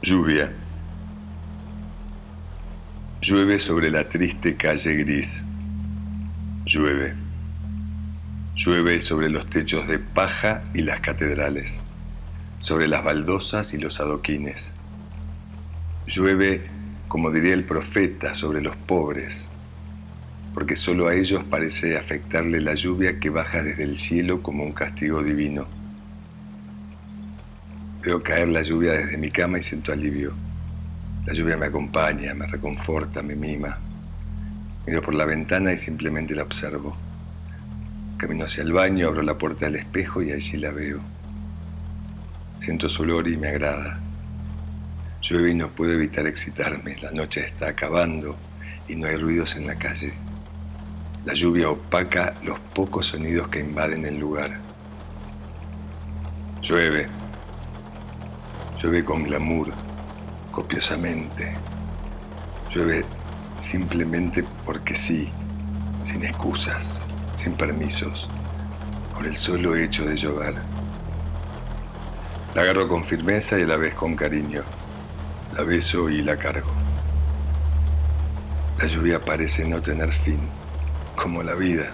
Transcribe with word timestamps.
Lluvia. 0.00 0.52
Llueve 3.20 3.58
sobre 3.58 3.90
la 3.90 4.08
triste 4.08 4.54
calle 4.54 4.94
gris. 4.94 5.44
Llueve. 6.64 7.14
Llueve 8.54 9.00
sobre 9.00 9.28
los 9.28 9.50
techos 9.50 9.88
de 9.88 9.98
paja 9.98 10.62
y 10.72 10.82
las 10.82 11.00
catedrales, 11.00 11.80
sobre 12.60 12.86
las 12.86 13.02
baldosas 13.02 13.74
y 13.74 13.78
los 13.78 13.98
adoquines. 13.98 14.72
Llueve, 16.06 16.68
como 17.08 17.32
diría 17.32 17.54
el 17.54 17.64
profeta, 17.64 18.34
sobre 18.34 18.62
los 18.62 18.76
pobres, 18.76 19.50
porque 20.54 20.76
solo 20.76 21.08
a 21.08 21.14
ellos 21.16 21.42
parece 21.42 21.98
afectarle 21.98 22.60
la 22.60 22.74
lluvia 22.74 23.18
que 23.18 23.30
baja 23.30 23.64
desde 23.64 23.82
el 23.82 23.98
cielo 23.98 24.44
como 24.44 24.62
un 24.62 24.72
castigo 24.72 25.24
divino. 25.24 25.77
Veo 28.02 28.22
caer 28.22 28.48
la 28.48 28.62
lluvia 28.62 28.92
desde 28.92 29.18
mi 29.18 29.28
cama 29.28 29.58
y 29.58 29.62
siento 29.62 29.92
alivio. 29.92 30.32
La 31.26 31.32
lluvia 31.32 31.56
me 31.56 31.66
acompaña, 31.66 32.32
me 32.32 32.46
reconforta, 32.46 33.22
me 33.22 33.34
mima. 33.34 33.76
Miro 34.86 35.02
por 35.02 35.14
la 35.14 35.26
ventana 35.26 35.72
y 35.72 35.78
simplemente 35.78 36.34
la 36.34 36.44
observo. 36.44 36.96
Camino 38.16 38.44
hacia 38.44 38.62
el 38.62 38.72
baño, 38.72 39.08
abro 39.08 39.22
la 39.22 39.36
puerta 39.36 39.66
del 39.66 39.76
espejo 39.76 40.22
y 40.22 40.32
allí 40.32 40.56
la 40.56 40.70
veo. 40.70 41.00
Siento 42.60 42.88
su 42.88 43.02
olor 43.02 43.28
y 43.28 43.36
me 43.36 43.48
agrada. 43.48 44.00
Llueve 45.20 45.50
y 45.50 45.54
no 45.54 45.68
puedo 45.70 45.92
evitar 45.92 46.26
excitarme. 46.26 46.96
La 47.02 47.10
noche 47.10 47.46
está 47.46 47.68
acabando 47.68 48.36
y 48.86 48.96
no 48.96 49.06
hay 49.06 49.16
ruidos 49.16 49.56
en 49.56 49.66
la 49.66 49.74
calle. 49.74 50.12
La 51.24 51.34
lluvia 51.34 51.68
opaca 51.68 52.36
los 52.42 52.58
pocos 52.60 53.06
sonidos 53.06 53.48
que 53.48 53.60
invaden 53.60 54.06
el 54.06 54.18
lugar. 54.18 54.58
Llueve. 56.62 57.17
Llueve 58.80 59.04
con 59.04 59.24
glamour, 59.24 59.74
copiosamente. 60.52 61.52
Llueve 62.70 63.04
simplemente 63.56 64.44
porque 64.64 64.94
sí, 64.94 65.32
sin 66.02 66.22
excusas, 66.22 67.08
sin 67.32 67.54
permisos, 67.54 68.28
por 69.12 69.26
el 69.26 69.36
solo 69.36 69.74
hecho 69.74 70.04
de 70.04 70.16
llover. 70.16 70.54
La 72.54 72.62
agarro 72.62 72.86
con 72.86 73.04
firmeza 73.04 73.58
y 73.58 73.62
a 73.62 73.66
la 73.66 73.76
vez 73.76 73.94
con 73.94 74.14
cariño. 74.14 74.62
La 75.56 75.64
beso 75.64 76.08
y 76.08 76.22
la 76.22 76.36
cargo. 76.36 76.70
La 78.78 78.86
lluvia 78.86 79.24
parece 79.24 79.64
no 79.64 79.82
tener 79.82 80.08
fin, 80.08 80.38
como 81.16 81.42
la 81.42 81.56
vida. 81.56 81.90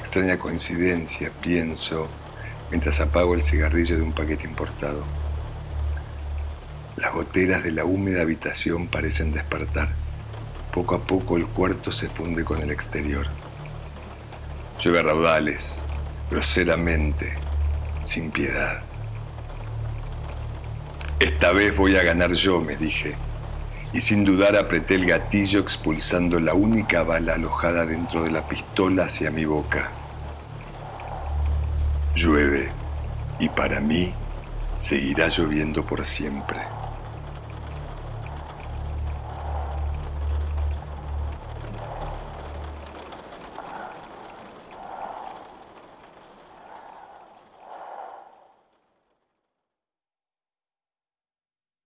Extraña 0.00 0.40
coincidencia, 0.40 1.30
pienso, 1.40 2.08
mientras 2.68 3.00
apago 3.00 3.34
el 3.34 3.42
cigarrillo 3.42 3.96
de 3.96 4.02
un 4.02 4.12
paquete 4.12 4.48
importado. 4.48 5.04
Las 6.96 7.12
goteras 7.12 7.62
de 7.62 7.72
la 7.72 7.84
húmeda 7.84 8.22
habitación 8.22 8.88
parecen 8.88 9.32
despertar. 9.32 9.90
Poco 10.72 10.94
a 10.94 11.02
poco 11.02 11.36
el 11.36 11.46
cuarto 11.46 11.92
se 11.92 12.08
funde 12.08 12.42
con 12.42 12.62
el 12.62 12.70
exterior. 12.70 13.26
Llueve 14.80 15.00
a 15.00 15.02
raudales, 15.02 15.82
groseramente, 16.30 17.34
sin 18.00 18.30
piedad. 18.30 18.82
Esta 21.20 21.52
vez 21.52 21.76
voy 21.76 21.96
a 21.96 22.02
ganar 22.02 22.32
yo, 22.32 22.60
me 22.62 22.76
dije, 22.76 23.14
y 23.92 24.00
sin 24.00 24.24
dudar 24.24 24.56
apreté 24.56 24.94
el 24.94 25.06
gatillo 25.06 25.60
expulsando 25.60 26.40
la 26.40 26.54
única 26.54 27.02
bala 27.02 27.34
alojada 27.34 27.84
dentro 27.84 28.22
de 28.22 28.30
la 28.30 28.48
pistola 28.48 29.04
hacia 29.04 29.30
mi 29.30 29.44
boca. 29.44 29.90
Llueve, 32.14 32.70
y 33.38 33.50
para 33.50 33.80
mí 33.80 34.14
seguirá 34.78 35.28
lloviendo 35.28 35.86
por 35.86 36.04
siempre. 36.06 36.60